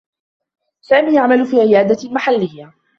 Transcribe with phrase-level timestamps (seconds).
[0.81, 2.73] سامي يعمل في عيادة محلّيّة.